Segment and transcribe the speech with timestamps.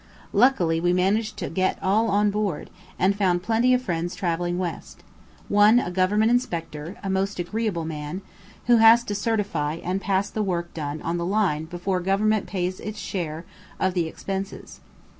[0.33, 5.03] Luckily we managed to get all on board, and found plenty of friends travelling west;
[5.47, 8.23] one a Government inspector, a most agreeable man,
[8.65, 12.79] who has to certify and pass the work done on the line before Government pays
[12.79, 13.45] its share
[13.79, 14.79] of the expenses.